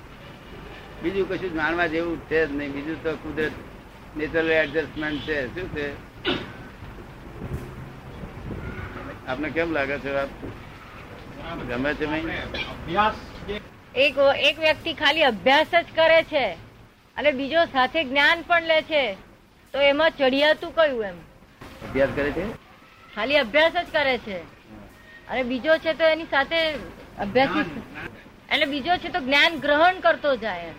બીજું 1.03 1.29
કશું 1.29 1.53
જાણવા 1.53 1.87
જેવું 1.87 2.21
છે 2.29 2.39
જ 2.47 2.51
નહીં. 2.51 2.71
બીજું 2.73 3.03
તો 3.03 3.11
કુદરત 3.15 3.51
નેચરલ 4.17 4.51
એડજસ્ટમેન્ટ 4.51 5.21
છે. 5.27 5.37
શું 5.47 5.67
છે? 5.75 5.87
આપને 9.27 9.49
કેમ 9.49 9.71
લાગે 9.71 9.97
છે 9.99 10.11
વાત? 10.11 10.29
ગમે 11.69 11.93
છે 11.93 12.05
નહીં? 12.05 12.27
એક 13.95 14.15
એક 14.47 14.59
વ્યક્તિ 14.59 14.93
ખાલી 14.93 15.23
અભ્યાસ 15.23 15.71
જ 15.75 15.85
કરે 15.95 16.23
છે 16.23 16.45
અને 17.17 17.31
બીજો 17.31 17.65
સાથે 17.65 18.03
જ્ઞાન 18.03 18.41
પણ 18.47 18.63
લે 18.63 18.81
છે. 18.81 19.03
તો 19.73 19.79
એમાં 19.79 20.11
ચડિયાતું 20.11 20.75
કયું 20.75 21.05
એમ? 21.05 21.17
અભ્યાસ 21.89 22.09
કરે 22.15 22.31
છે? 22.31 22.45
ખાલી 23.15 23.37
અભ્યાસ 23.37 23.73
જ 23.73 23.85
કરે 23.91 24.17
છે. 24.17 24.39
અને 25.29 25.43
બીજો 25.43 25.77
છે 25.77 25.93
તો 25.93 26.03
એની 26.03 26.31
સાથે 26.31 26.59
અભ્યાસ 27.19 27.65
એટલે 28.53 28.65
બીજો 28.73 28.93
છે 29.03 29.09
તો 29.09 29.19
જ્ઞાન 29.19 29.53
ગ્રહણ 29.63 30.01
કરતો 30.05 30.29
જાય 30.43 30.73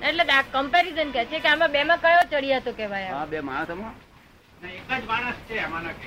એટલે 0.00 0.24
આ 0.36 0.42
કમ્પેરિઝન 0.54 1.10
કે 1.14 1.20
છે 1.30 1.38
કે 1.40 1.48
આમાં 1.48 1.72
બે 1.74 1.84
માં 1.84 2.00
કયો 2.00 2.24
ચડિયાતો? 2.32 2.70
હા 3.12 3.26
બે 3.26 3.40
માણસ? 3.40 3.70
એક 4.66 4.88
જ 4.88 5.04
માણસ 5.06 5.38
છે 5.48 5.66
માનો 5.68 5.90
કે 6.00 6.06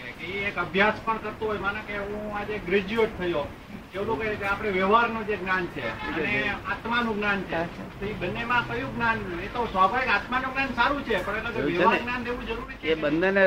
એક 0.50 0.58
અભ્યાસ 0.58 0.98
પણ 1.06 1.20
કરતો 1.24 1.46
હોય 1.46 1.60
માનો 1.60 1.80
કે 1.88 1.94
હું 1.98 2.38
આજે 2.38 2.56
ગ્રેજ્યુએટ 2.68 3.14
થયો. 3.20 3.44
એવું 3.94 4.16
કહે 4.20 4.36
કે 4.42 4.46
આપણે 4.46 4.70
વ્યવહારનું 4.72 5.24
જે 5.28 5.36
જ્ઞાન 5.38 5.66
છે 5.74 5.84
અને 6.08 6.34
આત્માનું 6.72 7.16
જ્ઞાન 7.18 7.42
છે. 7.50 7.62
તો 8.00 8.06
એ 8.06 8.14
બંનેમાં 8.22 8.64
કયું 8.68 8.92
જ્ઞાન 8.96 9.18
એ 9.46 9.48
તો 9.54 9.60
સ્વાભાવિક 9.72 10.10
આત્માનું 10.10 10.52
જ્ઞાન 10.52 10.76
સારું 10.76 11.02
છે 11.04 11.16
પણ 11.26 11.46
વ્યવહાર 11.70 12.02
જ્ઞાન 12.02 12.24
દેવું 12.24 12.44
જરૂરી 12.50 12.78
છે 12.82 12.92
એ 12.92 12.96
બંનેને 12.96 13.44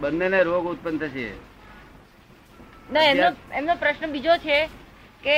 બંનેને 0.00 0.38
રોગ 0.42 0.64
ઉત્પન્ન 0.66 0.98
થશે. 0.98 1.28
ના 2.92 3.06
એમનો 3.12 3.28
એમનો 3.58 3.74
પ્રશ્ન 3.76 4.12
બીજો 4.12 4.34
છે 4.44 4.58
કે 5.24 5.36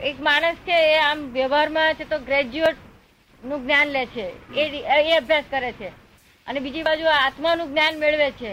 એક 0.00 0.18
માણસ 0.20 0.58
છે 0.66 0.76
એ 0.90 0.98
આમ 0.98 1.20
વ્યવહારમાં 1.32 1.96
છે 1.96 2.04
તો 2.04 2.18
ગ્રેજ્યુએટનું 2.28 3.64
જ્ઞાન 3.64 3.88
લે 3.88 4.04
છે. 4.14 4.26
એ 4.54 4.62
એ 5.08 5.16
અભ્યાસ 5.16 5.46
કરે 5.50 5.72
છે. 5.80 5.90
અને 6.46 6.60
બીજી 6.60 6.82
બાજુ 6.82 7.06
આત્માનું 7.14 7.72
જ્ઞાન 7.72 7.98
મેળવે 7.98 8.28
છે. 8.40 8.52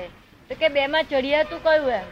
તો 0.50 0.56
કે 0.56 0.70
બે 0.70 0.88
માં 0.88 1.06
ચડિયાતું 1.06 1.62
કયું 1.64 1.94
એમ? 2.00 2.08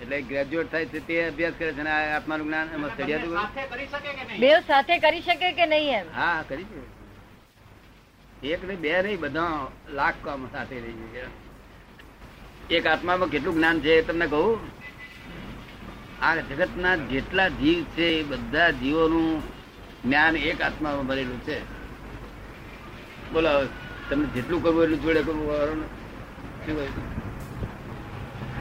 એટલે 0.00 0.22
ગ્રેજ્યુએટ 0.22 0.70
થાય 0.70 0.86
છે 0.86 1.00
તે 1.08 1.20
અભ્યાસ 1.26 1.54
કરે 1.58 1.72
છે 1.74 1.80
અને 1.80 1.90
આ 1.90 2.16
આત્માનું 2.16 2.46
જ્ઞાન 2.46 2.68
એમાં 2.74 2.96
ચડિયાતું 2.96 3.30
કરે? 3.54 3.66
કરી 3.72 3.88
શકે 3.92 4.40
બે 4.40 4.50
સાથે 4.68 4.94
કરી 5.04 5.22
શકે 5.22 5.52
કે 5.52 5.66
નહીં 5.66 5.94
એમ? 6.00 6.06
હા 6.14 6.42
કરી 6.48 6.66
શકે. 6.70 6.80
એક 8.54 8.60
નહીં 8.64 8.80
બે 8.80 8.90
નહીં 9.02 9.20
બધા 9.20 9.68
લાખ 10.00 10.18
કામ 10.24 10.50
સાથે 10.52 10.76
રહી 10.84 11.08
છે 11.14 11.24
એક 12.76 12.86
આત્મામાં 12.86 13.30
કેટલું 13.30 13.54
જ્ઞાન 13.54 13.80
છે 13.84 13.98
એ 13.98 14.02
તમને 14.02 14.26
કહું? 14.26 14.60
આ 16.22 16.36
જગતના 16.36 16.96
જેટલા 16.96 17.48
જીવ 17.48 17.84
છે 17.84 18.02
એ 18.02 18.22
બધા 18.22 18.70
જીવોનું 18.70 19.42
જ્ઞાન 20.04 20.36
એક 20.36 20.62
આત્મામાં 20.62 21.06
ભરેલું 21.06 21.40
છે. 21.40 21.60
બોલો 23.32 23.48
તમને 24.10 24.26
જેટલું 24.26 24.62
કરવું 24.62 24.82
એટલું 24.82 25.02
જોડે 25.02 25.22
કરવું 25.22 25.48
વાળો? 25.48 25.82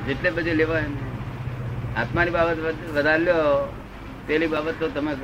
જેટલે 0.08 0.32
બધે 0.32 0.54
લેવાય 0.54 0.84
આત્માની 1.98 2.32
બાબત 2.32 2.58
વધ- 2.58 2.92
વધારે 2.92 3.24
લ્યો 3.24 3.74
પેલી 4.28 4.48
બાબત 4.48 4.74
તો 4.80 4.88
તમે 4.88 5.16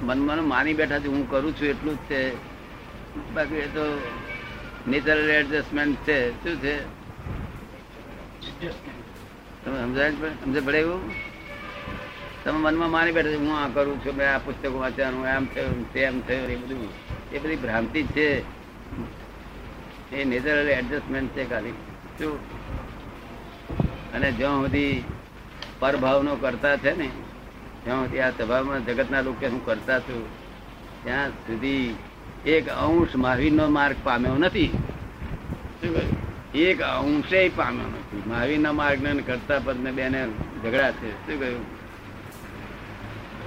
મનમાં 0.00 0.48
માની 0.48 0.74
બેઠા 0.74 0.98
છો 0.98 1.10
હું 1.10 1.30
કરું 1.30 1.56
છું 1.56 1.68
એટલું 1.68 1.94
જ 1.94 1.98
છે. 1.98 2.34
બાકી 3.34 3.54
એ 3.54 3.66
તો 3.66 4.10
નેચરલ 4.88 5.30
એડજસ્ટમેન્ટ 5.30 5.96
છે. 5.96 6.30
શું 6.30 6.62
છે? 6.62 6.80
તમે 9.64 9.78
સમજાય? 9.78 10.10
સમજે 10.10 10.60
પડે 10.60 10.78
એવું? 10.78 11.27
તમે 12.44 12.58
મનમાં 12.58 12.90
માની 12.90 13.12
બેઠા 13.12 13.30
છો, 13.30 13.38
હું 13.38 13.58
આ 13.58 13.68
કરું 13.68 14.06
છું, 14.06 14.16
મેં 14.16 14.34
આ 14.34 14.38
પુસ્તક 14.38 14.70
વાંચવાનું 14.70 15.26
એમ 15.26 15.46
થયું, 15.46 15.92
તેમ 15.92 16.20
થયું, 16.20 16.48
એ 16.48 16.56
બધું. 16.56 16.88
એ 17.32 17.38
બધી 17.38 17.56
ભ્રાંતિ 17.56 18.02
છે. 18.02 18.40
એ 20.12 20.24
નેચરલ 20.24 20.68
એડજસ્ટમેન્ટ 20.68 21.30
છે 21.30 21.50
ખાલી. 21.50 21.70
શું? 22.18 22.38
અને 24.12 24.32
જ્યાં 24.32 24.60
સુધી 24.60 25.04
પરભાવનો 25.78 26.36
કરતા 26.36 26.76
છે 26.76 26.96
ને, 26.96 27.10
જ્યાં 27.84 28.04
સુધી 28.04 28.20
આ 28.20 28.30
સભામાં 28.30 28.86
જગતના 28.86 29.20
લોકો 29.20 29.46
હું 29.46 29.64
કરતા 29.64 30.00
છું, 30.00 30.28
ત્યાં 31.04 31.30
સુધી 31.30 31.94
એક 32.46 32.68
અંશ 32.68 33.16
મહાવીરનો 33.16 33.68
માર્ગ 33.68 33.96
પામ્યો 34.04 34.36
નથી? 34.38 34.78
એક 36.54 36.82
અંશે 36.82 37.48
પામ્યો 37.48 37.88
નથી. 37.88 38.22
મહાવીરના 38.26 38.72
માર્ગ 38.72 39.02
ને 39.02 39.22
કરતા 39.22 39.58
પદને 39.64 39.92
બેને 39.92 40.26
ઝઘડા 40.64 40.90
છે. 40.90 41.10
શું 41.10 41.40
કહ્યું? 41.40 41.77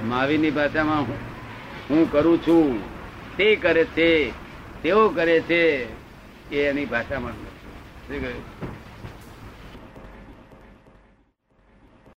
મહાવીરની 0.04 0.52
ભાષામાં 0.52 1.02
હું- 1.90 2.12
કરું 2.12 2.42
છું, 2.42 2.80
તે 3.38 3.56
કરે 3.56 3.86
છે, 3.86 4.32
તેઓ 4.84 5.10
કરે 5.10 5.42
છે, 5.42 5.86
એ 6.52 6.62
એની 6.64 6.86
ભાષામાં 6.86 7.32
શું 7.32 8.22
કહ્યું? 8.22 8.61